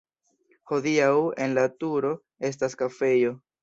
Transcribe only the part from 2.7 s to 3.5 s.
kafejo.